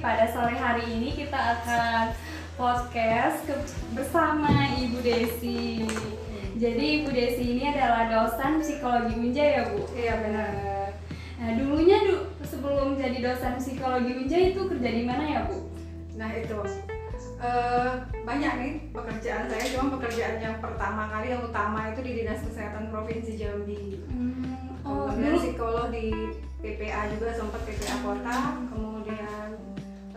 [0.00, 2.16] pada sore hari ini kita akan
[2.56, 5.84] podcast ke- bersama Ibu Desi.
[6.56, 9.84] Jadi Ibu Desi ini adalah dosen psikologi Unja ya Bu?
[9.92, 10.50] Iya, benar.
[11.40, 15.68] Nah dulunya du, sebelum jadi dosen psikologi Unja itu kerja di mana ya Bu?
[16.16, 16.58] Nah itu
[17.40, 22.44] Eh, banyak nih pekerjaan saya, cuma pekerjaan yang pertama kali yang utama itu di Dinas
[22.44, 23.96] Kesehatan Provinsi Jambi.
[24.84, 26.12] Oh kemudian dulu psikolog di
[26.60, 28.36] PPA juga sempat PPA Kota,
[28.68, 29.56] kemudian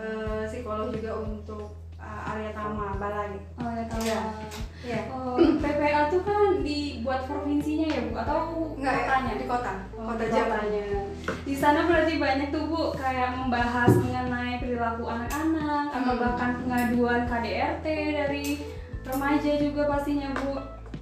[0.04, 3.40] eh, psikolog juga untuk eh, area Tama Balai.
[3.56, 4.02] Oh ya tahu.
[4.04, 4.22] Iya.
[4.84, 5.00] Iya.
[5.10, 8.40] Oh, PPA tuh kan dibuat provinsinya ya Bu atau
[8.76, 9.34] Enggak ya, kotanya?
[9.34, 10.84] di kota, Oh, kota kotanya.
[11.24, 16.20] Di sana berarti banyak tuh Bu kayak membahas mengenai perilaku anak-anak atau Hmm.
[16.20, 18.46] bahkan pengaduan KDRT dari
[19.04, 20.52] remaja juga pastinya Bu.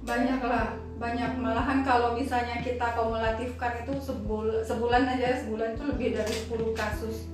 [0.02, 0.66] Banyak lah,
[0.98, 6.70] banyak malahan kalau misalnya kita kumulatifkan itu sebul sebulan aja sebulan itu lebih dari 10
[6.72, 7.26] kasus.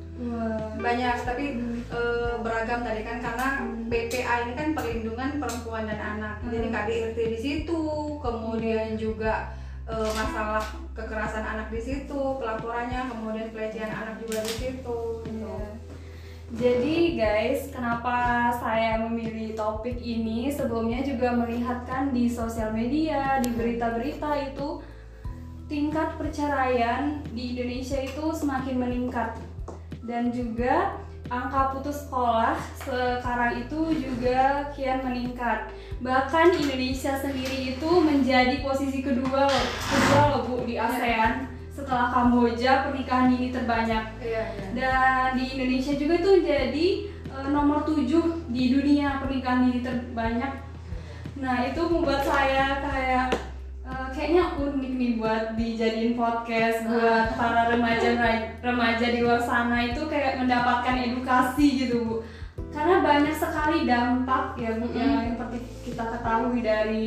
[0.78, 1.78] Banyak tapi Hmm.
[1.88, 3.86] eh, beragam tadi kan karena Hmm.
[3.86, 6.50] PPA ini kan perlindungan perempuan dan anak Hmm.
[6.50, 7.80] jadi KDRT di situ
[8.18, 9.54] kemudian juga
[9.88, 10.60] eh, masalah
[10.92, 15.48] kekerasan anak di situ pelaporannya kemudian pelecehan anak juga di situ gitu.
[15.48, 15.64] Iya.
[16.48, 20.48] Jadi guys, kenapa saya memilih topik ini?
[20.48, 24.80] Sebelumnya juga melihat kan di sosial media, di berita-berita itu
[25.68, 29.36] tingkat perceraian di Indonesia itu semakin meningkat
[30.08, 30.96] dan juga
[31.28, 35.68] angka putus sekolah sekarang itu juga kian meningkat.
[36.00, 42.88] Bahkan Indonesia sendiri itu menjadi posisi kedua loh, kedua loh Bu di ASEAN setelah Kamboja
[42.88, 44.04] pernikahan dini terbanyak.
[44.24, 44.66] Iya, iya.
[44.72, 46.86] Dan di Indonesia juga itu jadi
[47.28, 48.08] eh, nomor 7
[48.48, 50.52] di dunia pernikahan dini terbanyak.
[51.38, 53.30] Nah, itu membuat saya kayak
[53.88, 58.08] eh, kayaknya unik nih buat dijadiin podcast buat para remaja
[58.60, 62.16] remaja di luar sana itu kayak mendapatkan edukasi gitu, Bu.
[62.68, 64.98] Karena banyak sekali dampak ya Bu Mm-mm.
[64.98, 65.58] yang seperti
[65.88, 67.06] kita ketahui dari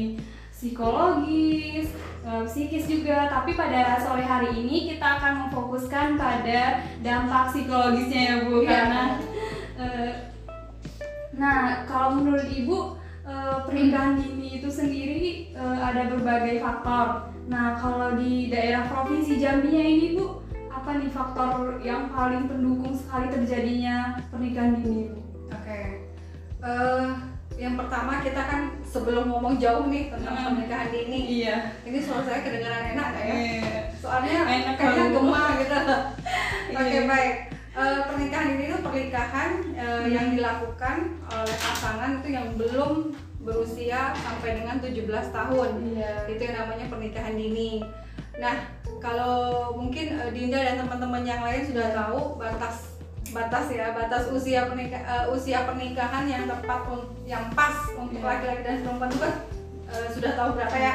[0.52, 1.88] psikologis,
[2.22, 3.30] eh, psikis juga.
[3.30, 8.70] Tapi pada sore hari ini kita akan memfokuskan pada dampak psikologisnya ya Bu Iya.
[8.70, 9.04] karena
[9.78, 10.12] eh,
[11.32, 13.01] Nah, kalau menurut Ibu
[13.32, 17.32] eh, pernikahan dini itu sendiri eh, ada berbagai faktor.
[17.48, 23.28] Nah, kalau di daerah provinsi Jambi ini Bu, apa nih faktor yang paling pendukung sekali
[23.28, 25.20] terjadinya pernikahan dini Bu?
[25.50, 25.82] Oke.
[26.62, 27.06] Eh,
[27.58, 30.46] yang pertama kita kan sebelum ngomong jauh nih tentang Hmm.
[30.50, 31.56] pernikahan dini Iya.
[31.86, 33.36] ini suara saya kedengaran enak ya?
[33.94, 35.78] soalnya Enak kayaknya gemah gitu
[36.74, 37.02] oke Iya.
[37.06, 37.36] baik
[37.72, 44.60] Eh, pernikahan ini tuh pernikahan eh, yang dilakukan oleh pasangan itu yang belum berusia sampai
[44.60, 46.12] dengan 17 tahun Iya.
[46.28, 47.80] itu yang namanya pernikahan dini
[48.36, 48.68] nah
[49.00, 52.92] kalau mungkin eh, Dinda dan teman-teman yang lain sudah tahu batas
[53.32, 56.84] batas ya batas usia pernikah eh, usia pernikahan yang tepat
[57.24, 58.28] yang pas untuk Iya.
[58.28, 59.34] laki-laki dan perempuan itu kan
[59.88, 60.94] eh, sudah tahu berapa ya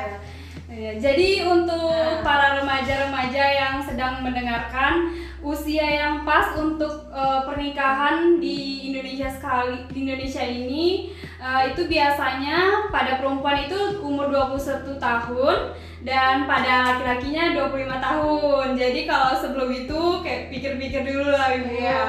[0.66, 2.20] Iya, Jadi untuk Nah.
[2.20, 10.08] para remaja-remaja yang sedang mendengarkan usia yang pas untuk eh, pernikahan di Indonesia sekali di
[10.08, 15.56] Indonesia ini eh, itu biasanya pada perempuan itu umur 21 tahun
[16.02, 18.66] dan pada laki-lakinya 25 tahun.
[18.74, 21.68] Jadi kalau sebelum itu kayak pikir-pikir dulu lah Ibu.
[21.74, 22.00] Iya.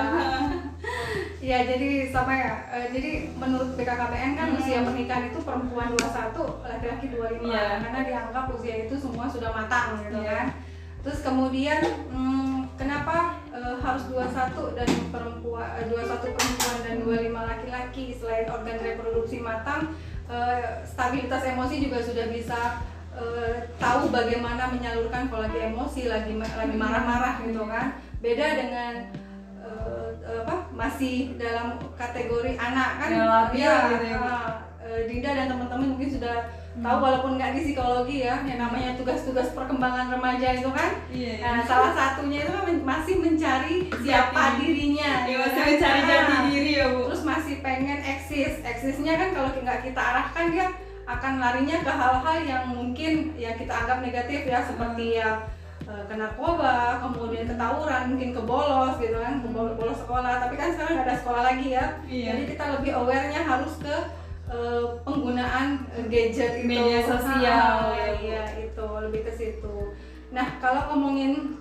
[1.37, 2.53] Iya, jadi sama ya.
[2.73, 4.57] Eh, jadi menurut BKKBN kan Hmm.
[4.59, 7.79] usia pernikahan itu perempuan 21, laki-laki 25 Iya.
[7.79, 10.27] karena dianggap usia itu semua sudah matang gitu Iya.
[10.27, 10.47] kan.
[11.05, 11.79] Terus kemudian
[12.11, 18.77] hmm, kenapa eh, harus 21 dan perempuan eh, 21 perempuan dan 25 laki-laki selain organ
[18.79, 22.59] reproduksi matang, eh, stabilitas emosi juga sudah bisa
[23.13, 27.97] eh, tahu bagaimana menyalurkan kalau lagi emosi, lagi lagi marah-marah gitu kan.
[28.17, 28.93] Beda dengan
[29.57, 34.27] eh, apa masih dalam kategori anak kan Ya, Iya, gitu ya, Bu.
[34.29, 34.49] ah,
[34.79, 36.37] eh, Dinda dan teman-teman mungkin sudah
[36.77, 41.33] tahu walaupun nggak di psikologi ya yang namanya tugas-tugas perkembangan remaja itu kan Iya.
[41.39, 44.59] nah, salah satunya itu kan masih mencari siapa Jati.
[44.61, 45.67] dirinya Iya, gitu masih kan.
[45.67, 46.99] mencari Ah, jati diri ya Bu.
[47.05, 50.65] terus masih pengen eksis eksisnya kan kalau nggak kita arahkan dia
[51.05, 55.29] akan larinya ke hal-hal yang mungkin ya kita anggap negatif ya seperti ya
[55.83, 60.35] eh, ke narkoba, kemudian ke tawuran, mungkin ke bolos gitu kan, ke bol- bolos sekolah.
[60.37, 61.85] Tapi kan sekarang nggak ada sekolah lagi ya.
[62.03, 62.27] Iya.
[62.27, 63.95] Jadi kita lebih aware-nya harus ke
[64.47, 66.67] eh, penggunaan eh, gadget itu.
[66.67, 69.75] Media sosial, Ah, ya, iya itu lebih ke situ.
[70.31, 71.59] Nah kalau ngomongin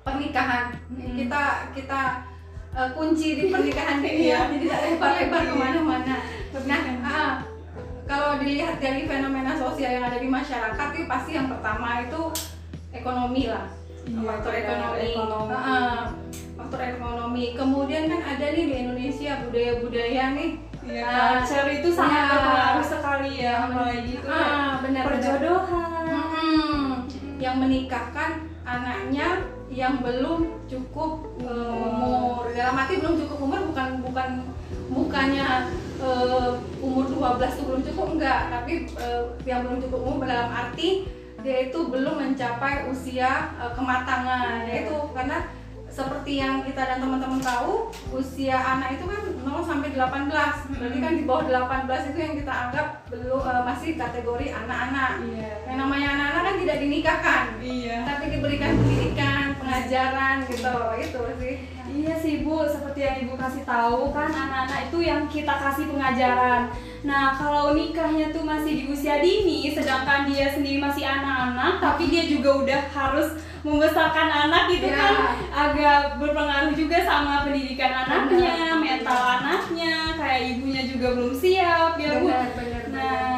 [0.00, 1.14] pernikahan, Hmm.
[1.14, 1.42] kita
[1.74, 2.00] kita
[2.72, 4.52] eh, kunci di pernikahan ini ya, Iya.
[4.52, 5.48] jadi tidak lebar-lebar Iya.
[5.48, 6.16] ke mana-mana.
[6.66, 7.32] Nah, ah,
[8.04, 12.20] kalau dilihat dari fenomena sosial yang ada di masyarakat itu pasti yang pertama itu
[12.92, 13.66] ekonomi lah
[14.04, 15.52] Iya, faktor ekonomi, ekonomi.
[15.52, 16.02] Ah,
[16.54, 20.50] faktor ekonomi kemudian kan ada nih di Indonesia budaya-budaya nih
[20.86, 22.30] Iya, Nah, culture itu sangat iya.
[22.30, 26.06] berpengaruh sekali ya, apalagi itu ah, benar perjodohan.
[26.06, 26.82] Mm-mm.
[27.36, 34.30] yang menikahkan anaknya yang belum cukup uh, umur dalam arti belum cukup umur bukan bukan
[34.88, 35.48] bukannya
[36.00, 41.04] uh, umur 12 itu belum cukup enggak tapi uh, yang belum cukup umur dalam arti
[41.44, 45.44] dia itu belum mencapai usia uh, kematangan yaitu karena
[45.90, 50.26] seperti yang kita dan teman-teman tahu usia anak itu kan 0 sampai 18
[50.74, 55.52] berarti kan di bawah 18 itu yang kita anggap belum uh, masih kategori anak-anak Iya.
[55.70, 57.96] yang namanya anak-anak kan tidak dinikahkan Iya.
[58.02, 61.54] tapi diberikan pendidikan pengajaran gitu itu sih
[61.96, 66.68] Iya sih Bu, seperti yang Ibu kasih tahu kan anak-anak itu yang kita kasih pengajaran.
[67.08, 72.28] Nah kalau nikahnya tuh masih di usia dini, sedangkan dia sendiri masih anak-anak, tapi dia
[72.28, 73.28] juga udah harus
[73.64, 74.94] membesarkan anak itu Iya.
[75.00, 75.14] kan
[75.50, 82.28] agak berpengaruh juga sama pendidikan anaknya, mental anaknya, kayak ibunya juga belum siap ya Bu.
[82.28, 83.36] Benar, benar, Nah,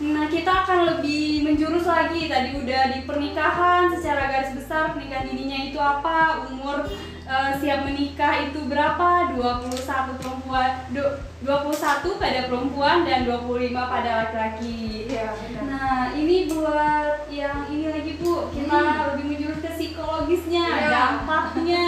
[0.00, 5.58] nah kita akan lebih menjurus lagi tadi udah di pernikahan secara garis besar pernikahan dininya
[5.72, 6.84] itu apa, umur
[7.30, 9.30] eh, siap menikah itu berapa?
[9.38, 15.06] 21 perempuan, du- 21 pada perempuan dan 25 pada laki-laki.
[15.06, 15.32] benar
[15.70, 18.78] Nah, ini buat yang ini lagi Bu, kita
[19.14, 20.88] lebih menjurus ke psikologisnya, Iya.
[20.90, 21.86] dampaknya.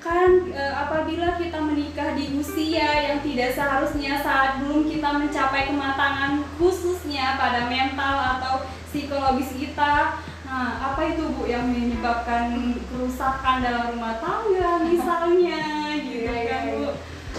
[0.00, 6.40] Kan eh, apabila kita menikah di usia yang tidak seharusnya saat belum kita mencapai kematangan
[6.56, 8.54] khususnya pada mental atau
[8.88, 10.16] psikologis kita.
[10.50, 12.50] Nah, apa itu Bu yang menyebabkan
[12.84, 15.62] kerusakan dalam rumah tangga misalnya
[16.02, 16.74] gitu Iya, iya, kan Bu?
[16.76, 16.92] iya.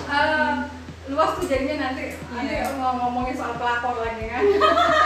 [0.07, 0.53] Eh,
[1.11, 2.71] luas tuh jadinya nanti nanti Iya.
[2.79, 4.43] mau ngomongin soal pelakor lagi kan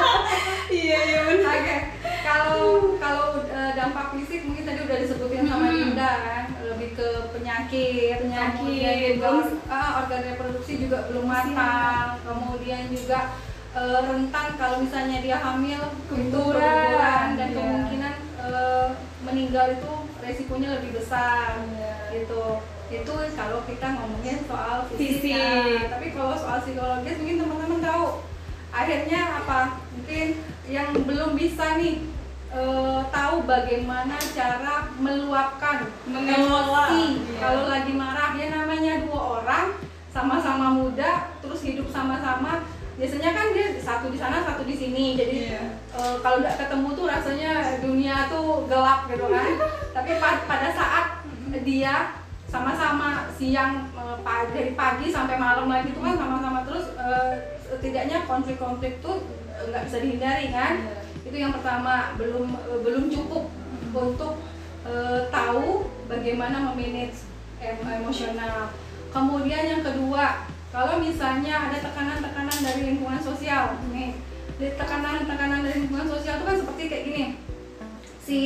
[0.71, 1.49] Iya, iya benar.
[1.55, 1.75] Oke,
[2.21, 2.61] kalau
[2.95, 5.73] kalau eh, dampak fisik mungkin tadi udah disebutin sama Hmm.
[5.75, 12.21] Dinda kan, lebih ke penyakit, Penyakit, kemudian juga belum- ah, organ reproduksi juga belum matang,
[12.21, 13.19] kemudian juga
[13.75, 17.55] eh, rentan kalau misalnya dia hamil keguguran dan iya.
[17.55, 18.87] kemungkinan eh,
[19.27, 19.91] meninggal itu
[20.23, 21.93] resikonya lebih besar Iya.
[22.23, 22.43] gitu
[22.85, 25.89] itu kalau kita ngomongin soal fisik, ya.
[25.89, 28.21] tapi kalau soal psikologis mungkin teman-teman tahu
[28.69, 30.27] akhirnya apa mungkin
[30.69, 32.05] yang belum bisa nih
[32.53, 37.37] eh, tahu bagaimana cara meluapkan Mengelola, emosi iya.
[37.41, 39.65] kalau lagi marah ya namanya dua orang
[40.13, 42.63] sama-sama muda terus hidup sama-sama
[42.95, 45.05] biasanya kan dia satu di sana satu di sini.
[45.13, 45.61] Jadi Iya.
[45.91, 49.49] eh, kalau udah ketemu tuh rasanya dunia tuh gelap gitu kan.
[49.95, 51.05] Tapi pa- pada saat
[51.61, 52.15] dia
[52.45, 58.23] sama-sama siang eh, pa- dari pagi sampai malam lagi tuh kan sama-sama terus eh, setidaknya
[58.23, 59.27] konflik-konflik tuh
[59.65, 60.73] nggak bisa dihindari kan.
[60.79, 60.97] Iya.
[61.25, 62.15] itu yang pertama.
[62.15, 63.49] Belum eh, belum cukup
[63.91, 64.39] untuk
[65.27, 67.25] tahu bagaimana memanage
[67.57, 68.69] em- emosional.
[69.09, 70.45] Kemudian yang kedua
[70.75, 74.11] kalau misalnya ada tekanan-tekanan dari lingkungan sosial nih
[74.59, 77.23] tekanan-tekanan dari lingkungan sosial itu kan seperti kayak gini
[78.19, 78.39] si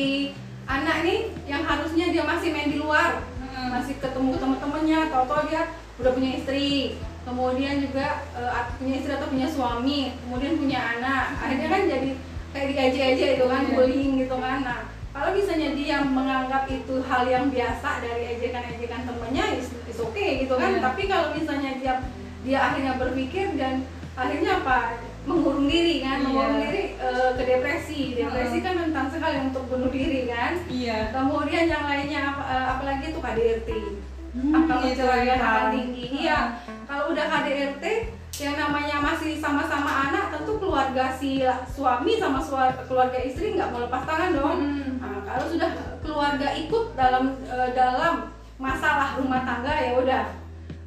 [0.66, 3.76] anak nih yang harusnya dia masih main di luar Hmm.
[3.76, 5.68] masih ketemu teman-temannya tahu-tahu dia
[6.00, 6.96] udah punya istri
[7.28, 12.10] kemudian juga eh, punya istri atau punya suami kemudian punya anak akhirnya kan jadi
[12.56, 13.74] kayak diajak-ajak itu kan Iya.
[13.76, 19.45] bullying gitu kan nah kalau misalnya dia menganggap itu hal yang biasa dari ejekan-ejekan temennya
[19.56, 20.81] is, is okay gitu kan Iya.
[20.81, 21.94] tapi kalau misalnya dia
[22.39, 24.78] dia akhirnya berpikir dan akhirnya apa
[25.25, 26.25] mengurung diri kan Iya.
[26.25, 28.63] mengurung diri eh, ke depresi depresi Heeh.
[28.63, 31.09] kan rentan sekali untuk bunuh diri kan Iya.
[31.11, 33.69] kemudian yang lainnya apa, eh, apalagi itu KDRT
[34.30, 35.42] Hmm, itu kecelakaan rentan.
[35.42, 36.39] akan tinggi iya
[36.85, 37.83] kalau udah KDRT
[38.40, 42.40] yang namanya masih sama-sama anak tentu keluarga si suami sama
[42.88, 44.96] keluarga istri nggak melepas tangan dong Hmm.
[45.00, 45.72] Nah, kalau sudah
[46.04, 50.24] keluarga ikut dalam eh, dalam masalah rumah tangga ya udah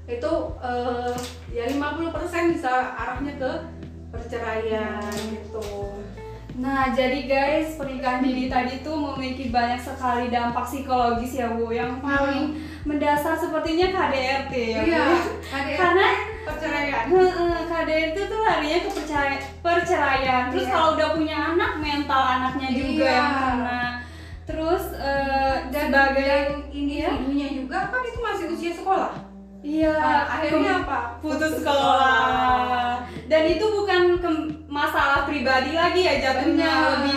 [0.05, 1.15] itu eh,
[1.53, 3.53] ya 50% bisa arahnya ke
[4.13, 5.01] perceraian
[5.33, 5.93] gitu
[6.53, 11.73] Nah, jadi guys, pernikahan dini tadi tuh memiliki banyak sekali dampak psikologis ya, Bu.
[11.73, 14.89] Yang paling mendasar sepertinya KDRT ya, Bu.
[14.93, 15.05] iya
[15.49, 16.09] KDRT Karena
[16.43, 20.43] perceraian Heeh, KDRT tuh larinya ke perceraian, perceraian.
[20.51, 20.73] Terus Iya.
[20.75, 23.17] kalau udah punya anak, mental anaknya juga Iya.
[23.17, 23.83] yang kena.
[24.43, 29.13] Terus eh, dan sebagai dan individunya juga kan itu masih usia sekolah
[29.63, 32.99] iya, Nah, akhirnya apa putus sekolah.
[33.31, 34.03] Dan itu bukan
[34.67, 37.17] masalah pribadi lagi ya jatuhnya lebih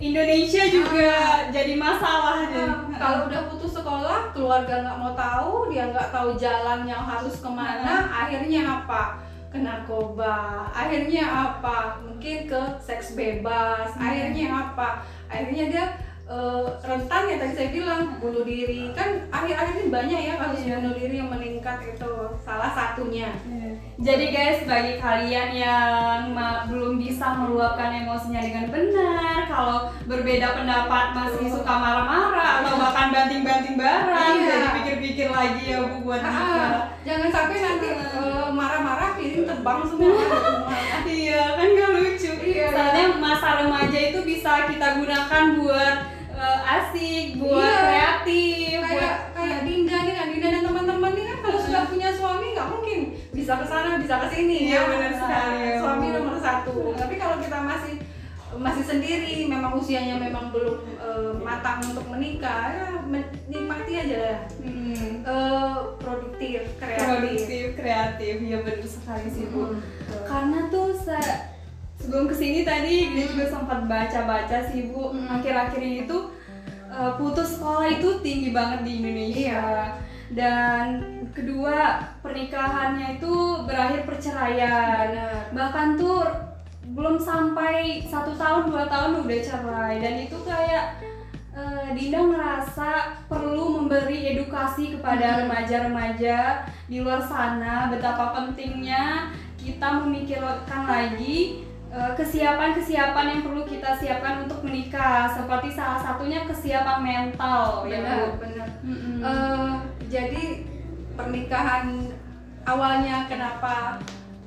[0.00, 1.12] Indonesia juga
[1.52, 2.96] jadi masalah Nah, deh.
[2.96, 7.50] kalau udah putus sekolah keluarga nggak mau tahu dia nggak tahu jalan yang harus ke
[7.52, 9.20] mana akhirnya apa?
[9.52, 12.00] Ke narkoba akhirnya apa?
[12.00, 15.04] Mungkin ke seks bebas akhirnya apa?
[15.28, 15.84] Akhirnya dia
[16.30, 20.78] eh, rentan ya tadi saya bilang bunuh diri kan akhir-akhir ini banyak ya kasus Iya.
[20.78, 23.30] bunuh diri yang meningkat itu salah satunya
[24.00, 26.32] Jadi guys, bagi kalian yang
[26.64, 33.76] belum bisa meluapkan emosinya dengan benar, kalau berbeda pendapat masih suka marah-marah atau bahkan banting-banting
[33.76, 34.48] barang, Iya.
[34.48, 36.80] jadi pikir-pikir lagi ya bu buat Ah, nikah.
[37.04, 40.16] jangan sampai nanti eh, marah-marah piring terbang semua.
[41.10, 42.32] Iya kan gak lucu.
[42.40, 42.66] Iya.
[42.72, 45.96] Soalnya masa remaja itu bisa kita gunakan buat
[46.72, 47.80] asik, buat Iya.
[47.82, 52.08] kreatif, buat kayak kayak Dinda nih kan Dinda dan teman-teman nih kan kalau sudah punya
[52.10, 52.98] suami nggak mungkin
[53.30, 55.74] bisa ke sana bisa ke sini Iya, ya benar sekali, ya.
[55.78, 57.94] suami nomor satu tapi kalau kita masih
[58.52, 64.38] masih sendiri memang usianya memang belum eh, matang untuk menikah ya men- nikmati aja lah
[64.58, 68.34] hmm, Eh, produktif kreatif produktif, kreatif.
[68.42, 69.68] Ya benar sekali sih bu.
[69.68, 69.80] Hmm.
[70.24, 71.40] Karena tuh se-
[71.94, 75.12] sebelum ke sini tadi dia juga sempat baca-baca sih bu.
[75.12, 75.28] Hmm.
[75.30, 76.00] Akhir-akhir ini
[77.00, 79.40] tuh eh, putus sekolah itu tinggi banget di Indonesia.
[79.40, 79.68] Iya.
[80.30, 80.84] Dan
[81.34, 83.34] kedua pernikahannya itu
[83.66, 85.10] berakhir perceraian.
[85.10, 85.50] Benar.
[85.56, 86.22] Bahkan tuh
[86.90, 90.98] belum sampai satu tahun dua tahun udah cerai dan itu kayak
[91.54, 95.38] eh, Dinda merasa perlu memberi edukasi kepada Hmm.
[95.46, 104.62] remaja-remaja di luar sana betapa pentingnya kita memikirkan lagi kesiapan-kesiapan yang perlu kita siapkan untuk
[104.62, 108.38] menikah seperti salah satunya kesiapan mental ya benar Bu.
[108.38, 109.16] benar Mm-mm.
[109.20, 109.72] Eh,
[110.06, 110.44] jadi
[111.14, 112.14] pernikahan
[112.62, 113.98] awalnya kenapa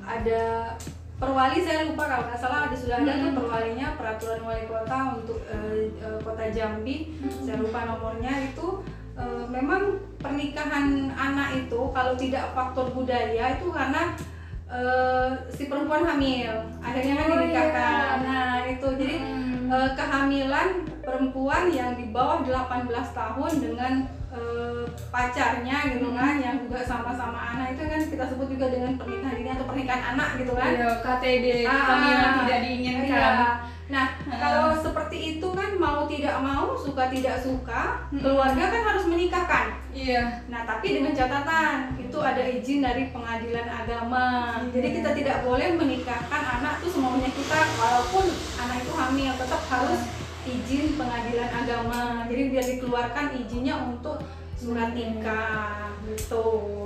[0.02, 0.74] ada
[1.16, 3.38] perwali saya lupa kalau nggak salah ada sudah ada tuh Hmm.
[3.38, 8.84] perwalinya peraturan wali kota untuk eh, eh, kota Jambi saya lupa nomornya itu
[9.16, 14.16] eh, memang pernikahan anak itu kalau tidak faktor budaya itu karena
[14.74, 16.50] eh, si perempuan hamil
[16.80, 18.26] akhirnya kan Oh, dinikahkan iya.
[18.26, 19.70] nah itu jadi Hmm.
[19.70, 20.68] eh, kehamilan
[21.00, 23.94] perempuan yang di bawah 18 tahun dengan
[24.30, 29.36] eh, pacarnya gitu kan yang juga sama-sama anak itu kan kita sebut juga dengan pernikahan
[29.36, 33.06] dini atau pernikahan anak gitu kan Iya, KTD Ah, kehamilan tidak diinginkan.
[33.08, 33.30] iya.
[33.86, 34.40] Nah, Ah.
[34.40, 38.26] kalau seperti itu kan mau tidak mau, suka tidak suka, Mm-mm.
[38.26, 39.66] keluarga kan harus menikahkan.
[40.04, 40.44] Iya.
[40.52, 44.60] Nah, tapi dengan catatan itu ada izin dari pengadilan agama.
[44.60, 44.68] Iya.
[44.76, 48.28] Jadi kita tidak boleh menikahkan anak tuh semaunya kita walaupun
[48.60, 50.02] anak itu hamil tetap harus
[50.44, 52.28] izin pengadilan agama.
[52.28, 54.20] Jadi biar dikeluarkan izinnya untuk
[54.60, 56.84] surat nikah gitu.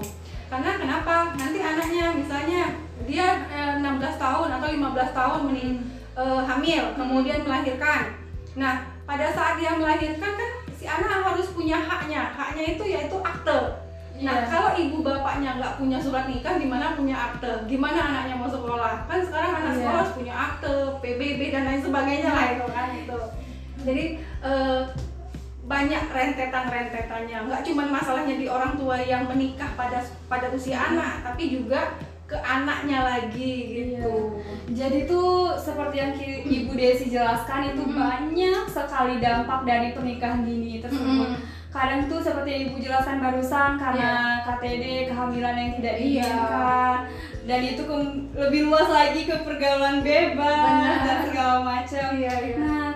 [0.47, 1.33] Karena kenapa?
[1.33, 2.62] Nanti anaknya misalnya
[3.09, 5.81] dia eh, 16 tahun atau 15 tahun mening-
[6.13, 8.13] eh, hamil kemudian melahirkan.
[8.53, 12.29] Nah, pada saat dia melahirkan kan si anak harus punya haknya.
[12.31, 13.60] Haknya itu yaitu akte.
[14.17, 14.50] Nah, Iya.
[14.50, 17.69] kalau ibu bapaknya nggak punya surat nikah, gimana punya akte?
[17.69, 19.05] Gimana anaknya mau sekolah?
[19.05, 19.77] Kan sekarang anak Iya.
[19.77, 20.74] sekolah harus punya akte,
[21.05, 23.19] PBB dan lain sebagainya lah itu kan itu.
[23.86, 24.05] Jadi
[24.41, 24.81] eh,
[25.67, 27.38] banyak rentetan-rentetannya.
[27.46, 31.93] Nggak cuma masalahnya di orang tua yang menikah pada pada usia anak, tapi juga
[32.27, 34.36] ke anaknya lagi gitu.
[34.69, 36.12] Jadi tuh seperti yang
[36.43, 37.96] Ibu Desi jelaskan itu Mm-mm.
[37.96, 41.29] banyak sekali dampak dari pernikahan dini tersebut.
[41.31, 41.55] Mm-mm.
[41.67, 46.03] Kadang tuh seperti yang Ibu jelaskan barusan karena KTD kehamilan yang tidak Iya.
[46.24, 46.98] diinginkan
[47.43, 51.00] dan itu ke- lebih luas lagi ke pergaulan bebas Benar.
[51.01, 52.07] dan segala macam.
[52.13, 52.55] Iya, iya.
[52.57, 52.87] Nah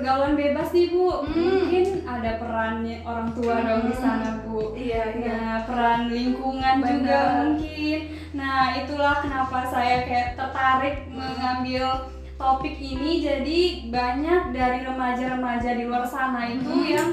[0.00, 1.36] pergaulan bebas nih Bu, Mm.
[1.36, 4.00] mungkin ada perannya orang tua dong di Mm.
[4.00, 4.72] sana Bu.
[4.72, 5.28] Iya, iya.
[5.36, 7.36] Nah, peran lingkungan juga Benar.
[7.44, 7.98] mungkin.
[8.32, 13.20] Nah, itulah kenapa saya kayak tertarik mengambil topik ini.
[13.20, 13.60] Jadi
[13.92, 16.88] banyak dari remaja-remaja di luar sana itu Hmm.
[16.88, 17.08] yang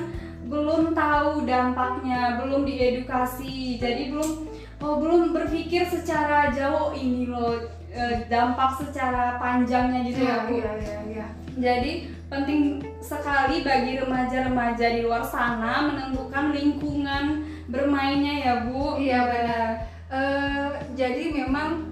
[0.48, 3.76] belum tahu dampaknya, belum diedukasi.
[3.76, 4.48] Jadi belum
[4.80, 7.52] oh belum berpikir secara jauh ini loh
[7.90, 10.54] eh, dampak secara panjangnya gitu Iya, ya, Bu.
[10.56, 11.26] iya, iya, iya.
[11.58, 11.92] Jadi
[12.28, 19.00] penting sekali bagi remaja-remaja di luar sana menentukan lingkungan bermainnya ya Bu.
[19.00, 19.70] Iya benar.
[20.08, 21.92] Eh, jadi memang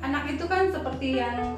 [0.00, 1.56] anak itu kan seperti yang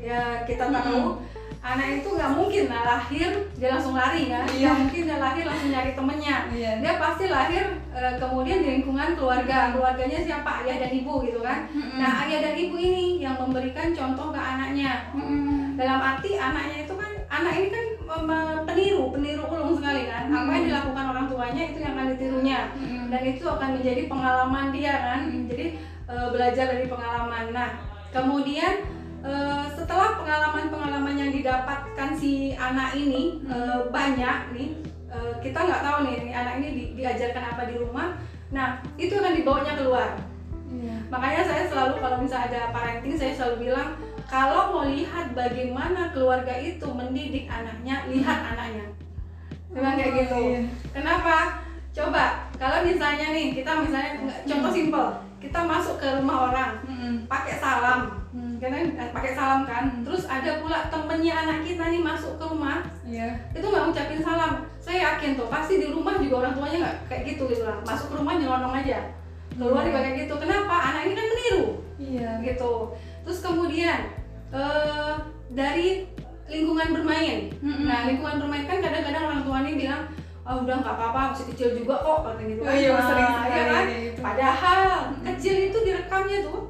[0.00, 1.16] ya kita tahu,
[1.64, 4.68] anak itu nggak mungkin lah lahir dia langsung lari kan, Iya.
[4.68, 6.36] nggak mungkin dia lahir langsung nyari temennya.
[6.52, 6.70] Iya.
[6.84, 7.64] Dia pasti lahir
[7.96, 11.64] eh, kemudian di lingkungan keluarga, keluarganya siapa ayah dan ibu gitu kan.
[11.72, 11.96] Mm-mm.
[11.96, 15.08] Nah ayah dan ibu ini yang memberikan contoh ke anaknya.
[15.16, 15.76] Mm-mm.
[15.80, 17.03] Dalam arti anaknya itu kan
[17.34, 17.86] anak ini kan
[18.64, 20.28] peniru, peniru ulung sekali kan.
[20.28, 20.70] Apa yang Mm.
[20.70, 23.04] dilakukan orang tuanya itu yang akan ditirunya Mm-mm.
[23.10, 25.66] dan itu akan menjadi pengalaman dia kan jadi
[26.04, 27.70] e, belajar dari pengalaman nah
[28.10, 28.74] kemudian
[29.20, 29.32] e,
[29.72, 33.56] setelah pengalaman-pengalaman yang didapatkan si anak ini e,
[33.88, 34.68] banyak nih
[35.08, 38.14] e, kita nggak tahu nih anak ini di- diajarkan apa di rumah
[38.50, 40.10] nah itu akan dibawanya keluar
[40.74, 40.96] Iya.
[41.06, 46.54] makanya saya selalu kalau misalnya ada parenting saya selalu bilang kalau mau lihat bagaimana keluarga
[46.54, 48.86] itu mendidik anaknya, lihat anaknya.
[49.68, 50.38] Memang kayak Oh, gitu.
[50.48, 50.60] iya.
[50.90, 51.36] Kenapa?
[51.90, 55.06] Coba kalau misalnya nih kita misalnya nggak- contoh simpel,
[55.38, 57.14] kita masuk ke rumah orang, Mm-mm.
[57.26, 58.00] pakai salam,
[58.30, 58.58] Hmm.
[58.58, 60.02] karena eh, pakai salam kan.
[60.02, 63.30] Terus ada pula temennya anak kita nih masuk ke rumah, Iya.
[63.50, 64.52] itu nggak ngucapin salam.
[64.76, 67.78] Saya yakin tuh pasti di rumah juga orang tuanya nggak kayak gitu gitu lah.
[67.82, 68.98] Masuk ke rumah nyelonong aja,
[69.52, 70.34] keluar juga kayak gitu.
[70.36, 70.74] Kenapa?
[70.84, 71.64] Anak ini kan meniru
[71.96, 72.30] Iya.
[72.42, 72.72] gitu.
[73.24, 73.98] Terus kemudian
[74.50, 75.14] eh,
[75.50, 76.06] dari
[76.44, 77.48] lingkungan bermain.
[77.58, 77.88] Mm-mm.
[77.88, 80.02] Nah lingkungan bermain kan kadang-kadang orang tuanya bilang
[80.44, 82.76] oh udah nggak apa-apa masih kecil juga kok katanya gitu Oh kan.
[82.76, 83.84] iya, Nah, sering iya sekali kan?
[83.88, 84.20] gitu.
[84.20, 84.88] Padahal
[85.24, 86.60] kecil itu direkamnya tuh.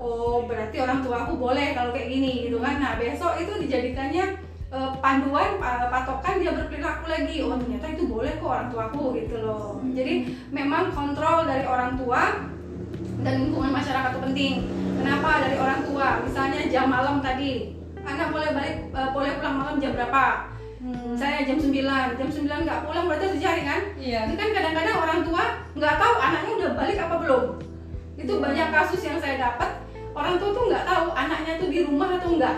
[0.00, 2.80] Oh berarti orang tua aku boleh kalau kayak gini gitu kan.
[2.80, 4.24] Nah besok itu dijadikannya
[4.72, 7.36] eh, panduan patokan dia berperilaku lagi.
[7.44, 9.76] Oh ternyata itu boleh kok orang tuaku gitu loh.
[9.92, 10.14] Jadi
[10.48, 12.48] memang kontrol dari orang tua
[13.20, 14.54] dan lingkungan masyarakat itu penting.
[15.00, 16.08] Kenapa dari orang tua?
[16.20, 17.72] Misalnya jam malam tadi,
[18.04, 20.24] anak boleh balik eh, boleh pulang malam jam berapa?
[20.80, 21.12] Hmm.
[21.16, 21.72] Saya jam 9,
[22.16, 23.80] jam 9 nggak pulang berarti harus dicari kan?
[23.96, 24.20] Iya.
[24.28, 25.44] Ini kan kadang-kadang orang tua
[25.76, 27.44] nggak tahu anaknya udah balik apa belum.
[28.20, 28.42] Itu Iya.
[28.44, 29.70] banyak kasus yang saya dapat
[30.12, 32.56] orang tua tuh nggak tahu anaknya tuh di rumah atau enggak.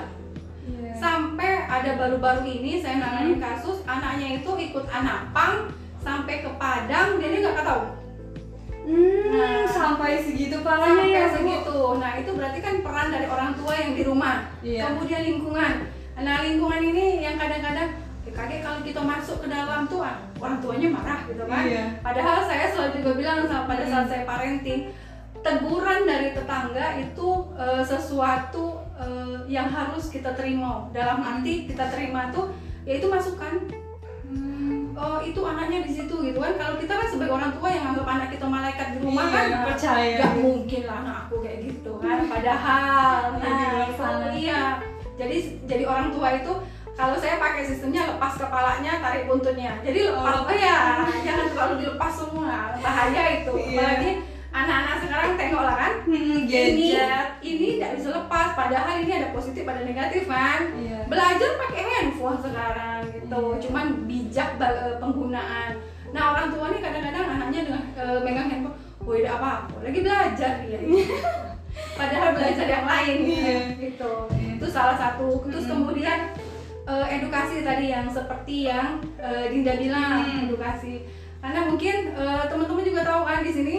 [0.66, 0.90] Iya.
[0.98, 5.70] Sampai ada baru-baru ini saya nanganin kasus anaknya itu ikut anak pang
[6.02, 8.01] sampai ke Padang dia dia nggak tahu.
[8.82, 9.62] Hmm, Nah.
[9.64, 11.34] sampai segitu parahnya Sampai ya Bu.
[11.38, 11.78] segitu.
[11.96, 14.36] Nah itu berarti kan peran dari orang tua yang di rumah.
[14.58, 14.82] Iya.
[14.88, 15.72] Kemudian lingkungan.
[16.14, 17.88] Nah lingkungan ini yang kadang-kadang
[18.22, 21.62] "Eh, kaget kalau kita masuk ke dalam tuh ah, orang tuanya marah gitu kan.
[21.64, 21.84] Iya.
[22.00, 24.10] Padahal saya selalu juga bilang sama pada saat Hmm.
[24.10, 24.80] saya parenting,
[25.38, 30.86] teguran dari tetangga itu eh, sesuatu eh, yang harus kita terima.
[30.90, 32.50] Dalam arti kita terima tuh
[32.82, 33.62] yaitu masukan.
[35.02, 36.54] Oh itu anaknya di situ gitu kan.
[36.54, 39.46] Kalau kita kan sebagai orang tua yang anggap anak kita malaikat di rumah Iya, kan,
[39.66, 40.14] percaya.
[40.22, 42.18] Gak mungkin lah anak aku kayak gitu kan.
[42.32, 44.62] Padahal, nah iya.
[45.18, 46.52] Jadi jadi orang tua itu
[46.94, 49.82] kalau saya pakai sistemnya lepas kepalanya, tarik buntutnya.
[49.82, 50.46] Jadi lepas, Oh.
[50.46, 53.52] oh, ya, jangan terlalu dilepas semua, bahaya itu.
[53.58, 53.74] Iya.
[53.74, 54.10] Apalagi
[54.52, 56.92] anak-anak sekarang tengok lah kan, Hmm, ini
[57.42, 58.52] ini tidak bisa lepas.
[58.54, 60.70] Padahal ini ada positif, ada negatif kan.
[60.78, 61.08] Iya.
[61.08, 63.01] Belajar pakai handphone sekarang
[63.32, 65.72] gitu, cuman bijak eh, penggunaan.
[66.12, 70.52] Nah orang tua nih kadang-kadang anaknya dengan eh, megang handphone, oh tidak apa-apa, lagi belajar
[70.60, 70.78] dia.
[71.96, 73.56] Padahal belajar yang lain Iya.
[73.80, 74.12] gitu.
[74.28, 75.40] Itu salah satu.
[75.48, 76.36] Terus kemudian
[76.84, 80.44] eh, edukasi tadi yang seperti yang eh, Dinda bilang Hmm.
[80.44, 81.08] edukasi.
[81.40, 83.76] Karena mungkin eh, teman-teman juga tahu kan di sini.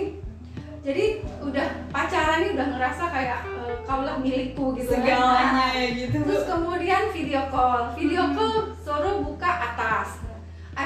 [0.83, 1.05] Jadi
[1.39, 1.63] udah
[1.95, 5.05] pacaran ini udah ngerasa kayak eh, kaulah milikku gitu kan.
[5.05, 6.17] Segalanya ya gitu.
[6.17, 8.52] Terus kemudian video call, video call.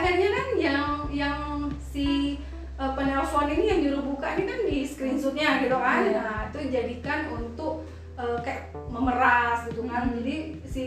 [0.08, 1.40] Akhirnya kan yang yang
[1.84, 2.40] si
[2.80, 6.08] uh, penelpon ini yang nyuruh buka ini kan di screenshotnya gitu kan.
[6.08, 6.16] Iya.
[6.16, 7.84] Nah itu jadikan untuk
[8.16, 10.08] uh, kayak memeras gitu kan.
[10.08, 10.16] Hmm.
[10.24, 10.86] Jadi si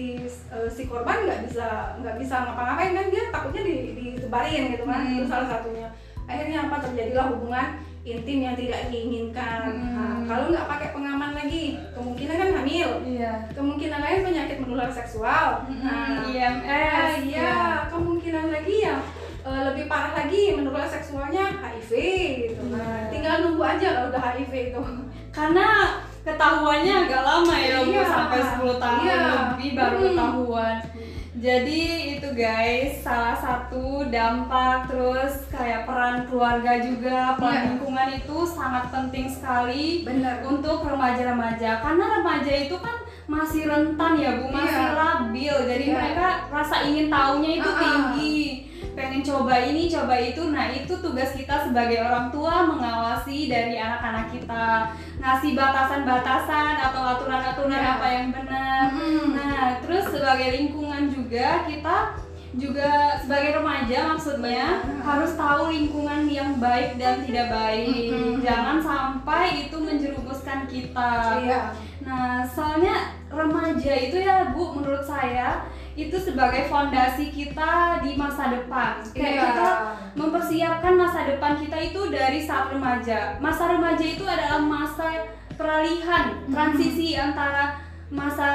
[0.49, 5.05] uh, si korban nggak bisa nggak bisa ngapa-ngapain kan dia takutnya di, ditebarin gitu kan.
[5.05, 5.13] Hmm.
[5.21, 5.93] Itu salah satunya.
[6.25, 7.69] Akhirnya apa terjadilah hubungan
[8.01, 9.69] intim yang tidak diinginkan.
[9.69, 9.93] Hmm.
[9.93, 13.33] Nah, kalau nggak pakai pengaman lagi, kemungkinan kan hamil Iya.
[13.53, 15.69] kemungkinan lain penyakit menular seksual.
[15.69, 16.65] Hmm, Nah, IMS.
[16.65, 17.53] ah, iya,
[17.93, 18.89] kemungkinan lagi
[19.41, 21.91] eh, lebih parah lagi menular seksualnya HIV
[22.47, 22.63] gitu.
[22.69, 23.09] Nah, Iya.
[23.09, 24.83] tinggal nunggu aja kalau udah HIV itu.
[25.37, 25.67] Karena
[26.31, 28.03] ketahuannya agak lama ya, Iya.
[28.07, 29.19] sampai 10 tahun Iya.
[29.51, 30.07] lebih baru Hmm.
[30.07, 30.77] ketahuan.
[31.41, 31.81] Jadi
[32.15, 37.65] itu guys, salah satu dampak terus kayak peran keluarga juga, peran Iya.
[37.71, 40.45] lingkungan itu sangat penting sekali Benar.
[40.45, 41.81] untuk remaja-remaja.
[41.81, 44.93] Karena remaja itu kan masih rentan ya Bu, masih Iya.
[44.93, 45.55] labil.
[45.65, 45.95] Jadi Iya.
[45.97, 47.79] mereka rasa ingin tahunya itu Ah.
[47.79, 48.70] tinggi.
[48.97, 50.43] Pengen coba ini, coba itu.
[50.51, 57.81] Nah, itu tugas kita sebagai orang tua mengawasi dari anak-anak kita, ngasih batasan-batasan atau aturan-aturan
[57.81, 57.93] Iya.
[57.97, 58.83] apa yang benar.
[58.93, 59.27] Hmm.
[59.37, 61.97] Nah, terus sebagai lingkungan juga kita
[62.51, 65.03] juga sebagai remaja maksudnya Benar.
[65.07, 68.11] harus tahu lingkungan yang baik dan tidak baik.
[68.11, 68.43] Mhm.
[68.43, 71.39] Jangan sampai itu menjerumuskan kita.
[71.47, 71.61] Iya.
[72.03, 75.63] Nah, soalnya remaja itu ya Bu, menurut saya
[76.09, 79.05] itu sebagai fondasi kita di masa depan.
[79.13, 79.43] Kayak Iya.
[79.45, 79.71] kita
[80.17, 83.37] mempersiapkan masa depan kita itu dari saat remaja.
[83.43, 85.29] Masa remaja itu adalah masa
[85.61, 86.53] peralihan, Hmm.
[86.55, 87.77] transisi antara
[88.09, 88.49] masa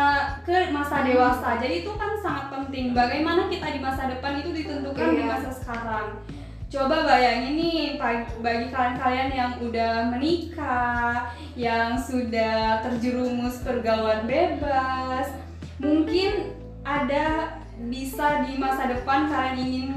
[0.44, 1.62] ke masa dewasa.
[1.62, 2.92] Jadi itu kan sangat penting.
[2.92, 5.30] Bagaimana kita di masa depan itu ditentukan di Iya.
[5.30, 6.20] masa sekarang.
[6.66, 7.96] Coba bayangin nih
[8.42, 15.32] bagi kalian-kalian yang udah menikah, yang sudah terjerumus pergaulan bebas,
[15.80, 16.52] mungkin
[16.86, 17.58] ada
[17.90, 19.90] bisa di masa depan kalian ingin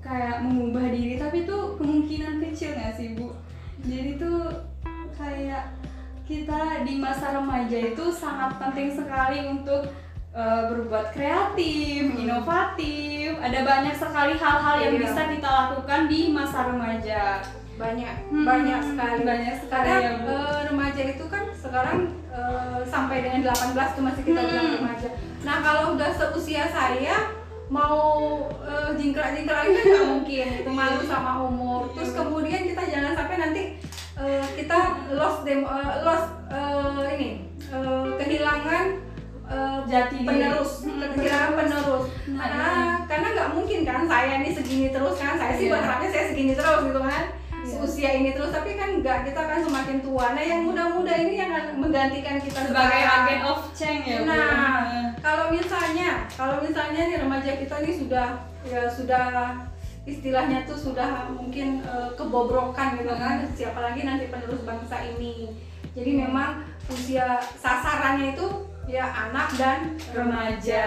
[0.00, 3.30] kayak mengubah diri, tapi itu kemungkinan kecil nggak sih bu?
[3.84, 4.48] Jadi tuh
[5.14, 5.76] kayak
[6.24, 9.92] kita di masa remaja itu sangat penting sekali untuk
[10.32, 12.22] uh, berbuat kreatif, Hmm.
[12.24, 13.36] inovatif.
[13.38, 15.02] Ada banyak sekali hal-hal yang Iya.
[15.04, 17.22] bisa kita lakukan di masa remaja.
[17.80, 20.28] Banyak Hmm, banyak sekali banyak sekali Kadang, ya, Bu.
[20.30, 24.50] eh, remaja itu kan sekarang eh, sampai dengan 18 itu masih kita Hmm.
[24.50, 25.08] bilang remaja
[25.40, 27.16] nah kalau udah seusia saya
[27.68, 28.10] mau
[28.60, 33.62] eh, jingkrak-jingkrak kan nggak mungkin itu malu sama umur terus kemudian kita jangan sampai nanti
[34.16, 34.78] eh, kita
[35.10, 37.30] lost dem eh, lost eh, ini
[37.64, 38.84] eh, kehilangan
[39.46, 42.04] eh, Jati penerus Hmm, kehilangan penerus.
[42.28, 42.86] Nah, karena iya.
[43.04, 45.74] karena nggak mungkin kan saya ini segini terus kan saya sih Iya.
[45.74, 47.24] berharapnya saya segini terus gitu kan
[47.78, 51.52] Usia ini terus tapi kan nggak kita kan semakin tua nah yang muda-muda ini yang
[51.54, 53.22] akan menggantikan kita Sebagai sekarang.
[53.28, 54.26] agen of change ya, Bu.
[54.26, 54.82] nah
[55.22, 58.28] kalau misalnya kalau misalnya nih remaja kita ini sudah
[58.64, 59.26] ya sudah
[60.02, 65.52] istilahnya tuh sudah mungkin eh, kebobrokan gitu kan siapa lagi nanti penerus bangsa ini
[65.92, 68.46] jadi memang usia sasarannya itu
[68.86, 70.86] ya anak dan remaja.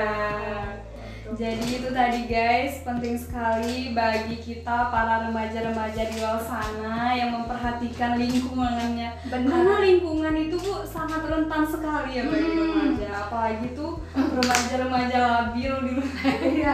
[1.23, 8.19] Jadi itu tadi guys, penting sekali bagi kita para remaja-remaja di luar sana yang memperhatikan
[8.19, 9.15] lingkungannya.
[9.31, 9.47] Benar.
[9.47, 12.59] Karena lingkungan itu Bu sangat rentan sekali ya bagi Hmm.
[12.59, 13.09] remaja.
[13.23, 16.11] Apalagi tuh remaja-remaja labil di luar.
[16.53, 16.73] Iya.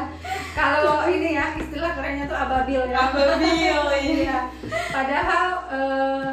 [0.57, 2.97] Kalau ini ya istilah kerennya tuh ababil ya.
[3.05, 3.77] Ababil, iya.
[4.01, 4.37] Iya.
[4.89, 6.29] Padahal eh,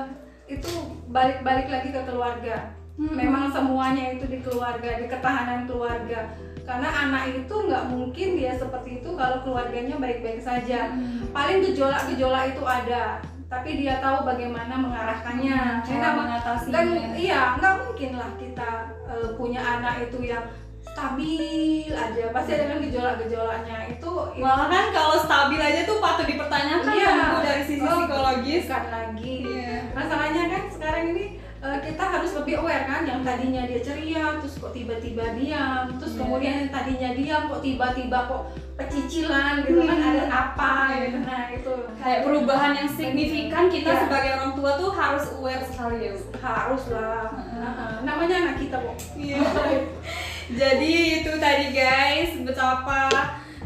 [0.49, 0.73] itu
[1.13, 2.73] balik-balik lagi ke keluarga.
[2.97, 3.13] Hmm.
[3.13, 6.33] Memang semuanya itu di keluarga, di ketahanan keluarga.
[6.67, 10.91] Karena anak itu nggak mungkin dia seperti itu kalau keluarganya baik-baik saja.
[10.91, 11.31] Hmm.
[11.31, 15.55] Paling gejolak-gejolak itu ada, tapi dia tahu bagaimana mengarahkannya.
[15.57, 16.75] Hmm, cara Nggak- mengatasinya.
[16.75, 18.71] Dan iya, nggak mungkin lah kita
[19.07, 20.43] eh, punya anak itu yang
[20.83, 22.33] stabil aja.
[22.33, 23.79] Pasti ada kan gejolak-gejolaknya.
[23.93, 27.13] Itu Malah kan kalau stabil aja tuh patut dipertanyakan Iya.
[27.13, 28.65] kan dari sisi Oh, psikologis.
[28.65, 29.37] bukan lagi.
[29.45, 29.79] Iya.
[29.93, 34.57] Masalahnya kan sekarang ini eh, kita harus lebih aware kan yang tadinya dia ceria terus
[34.57, 36.21] kok tiba-tiba diam, terus Iya.
[36.21, 38.43] kemudian yang tadinya diam kok tiba-tiba kok
[38.77, 40.97] pecicilan gitu kan ada apa Iya.
[41.01, 41.19] gitu.
[41.25, 44.01] Nah, itu Kayak perubahan yang signifikan kita Iya.
[44.05, 47.27] sebagai orang tua tuh harus aware sekali ya harus lah.
[47.35, 48.97] Nah, namanya anak kita kok.
[49.17, 49.41] Iya.
[50.61, 53.11] Jadi itu tadi guys betapa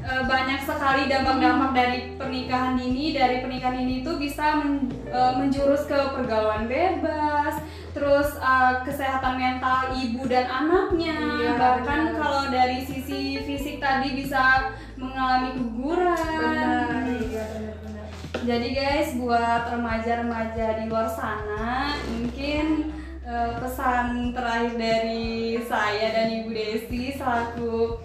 [0.00, 3.12] eh, banyak sekali dampak-dampak dari pernikahan dini.
[3.12, 9.90] Dari pernikahan dini itu bisa men- eh, menjurus ke pergaulan bebas, terus eh, kesehatan mental
[9.94, 11.18] ibu dan anaknya.
[11.18, 12.18] Iya, Bahkan benar.
[12.18, 16.16] kalau dari sisi fisik tadi bisa mengalami keguguran.
[16.38, 16.86] Benar,
[17.18, 18.06] iya benar-benar.
[18.40, 22.94] Jadi guys, buat remaja-remaja di luar sana, mungkin
[23.26, 28.00] eh, pesan terakhir dari saya dan Ibu Desi selaku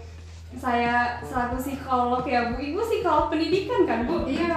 [0.56, 2.64] saya selaku psikolog ya Bu.
[2.64, 4.24] Ibu psikolog pendidikan kan Bu?
[4.24, 4.56] Iya.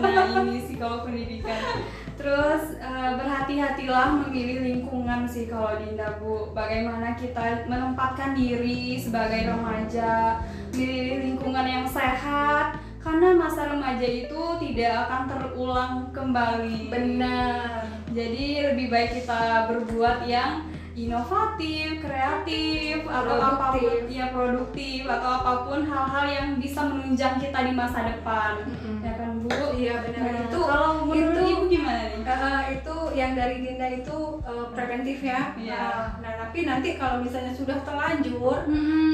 [0.00, 1.58] Nah ini psikolog pendidikan.
[2.20, 6.52] Terus eh, berhati-hatilah memilih lingkungan sih kalau Dinda Bu.
[6.52, 10.44] Bagaimana kita menempatkan diri sebagai remaja,
[10.76, 12.76] memilih lingkungan yang sehat.
[13.00, 16.92] Karena masa remaja itu tidak akan terulang kembali.
[16.92, 17.88] Benar.
[18.12, 24.12] Jadi lebih baik kita berbuat yang inovatif, kreatif, atau apa pun Produktif.
[24.12, 28.68] ya produktif atau apa pun hal-hal yang bisa menunjang kita di masa depan.
[28.68, 29.00] Mm-mm.
[29.00, 29.12] Ya
[29.50, 29.66] Bu?
[29.74, 30.60] Iya benar Nah, itu.
[30.60, 32.18] kalau menurut itu- Ibu gimana nih?
[32.20, 35.40] Eh, itu yang dari Dinda itu eh, preventif ya.
[35.52, 35.82] Iya.
[35.82, 38.58] Nah, nah, tapi nanti kalau misalnya sudah terlanjur,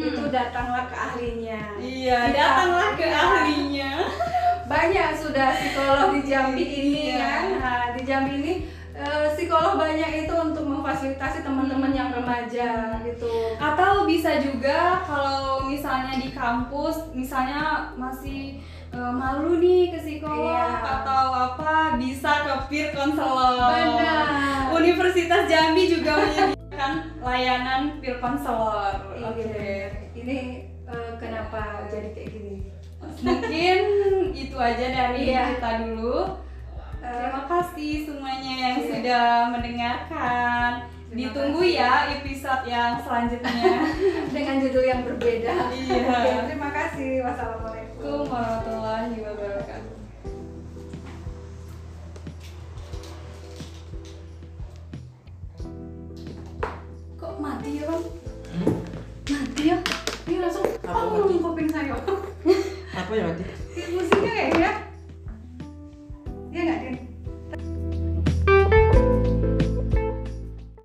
[0.03, 1.61] itu datanglah ke ahlinya.
[1.77, 3.16] Iya, Kita- datanglah ke Iya.
[3.18, 3.92] ahlinya.
[4.72, 7.18] Banyak sudah psikolog di Jambi ini Iya.
[7.18, 7.42] kan.
[7.57, 8.55] Nah, di Jambi ini
[8.96, 13.53] eh, psikolog banyak itu untuk memfasilitasi teman-teman yang remaja gitu.
[13.61, 18.57] Atau bisa juga kalau misalnya di kampus, misalnya masih
[18.97, 20.69] eh, malu nih ke psikolog Iya.
[20.97, 23.61] atau apa, bisa ke peer counselor.
[23.61, 24.25] Benar.
[24.73, 28.97] Universitas Jambi juga menyediakan layanan peer counselor.
[29.15, 29.45] Oke.
[29.45, 29.93] Iya.
[30.15, 30.37] Ini
[30.87, 32.55] eh, kenapa jadi kayak gini?
[33.19, 33.79] Mungkin
[34.33, 35.57] itu aja dari Iya.
[35.57, 36.41] kita dulu.
[36.99, 38.87] Eh, Terima kasih semuanya yang Iya.
[38.89, 40.71] sudah mendengarkan.
[41.07, 41.79] Terima Ditunggu kasih.
[41.79, 43.73] ya episode yang selanjutnya.
[44.35, 45.55] dengan judul yang berbeda.
[45.71, 46.03] Iya.
[46.03, 47.11] Oke, terima kasih.
[47.23, 47.76] Wassalamualaikum.
[48.07, 49.97] Assalamualaikum warahmatullahi wabarakatuh.
[57.19, 58.05] Kok mati ya bang?
[58.55, 58.75] Hmm?
[59.27, 59.79] Mati ya?
[59.83, 59.83] Iya,
[60.23, 61.66] Ini langsung kuping.
[62.95, 63.42] Apa yang mati?
[63.90, 64.73] Musiknya kayak ya?
[66.55, 66.97] Iya nggak Din?